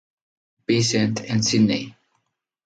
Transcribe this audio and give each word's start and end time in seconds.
Vincent 0.67 1.21
en 1.29 1.43
Sídney. 1.43 1.93